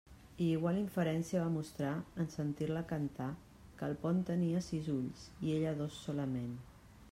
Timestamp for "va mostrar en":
1.43-2.31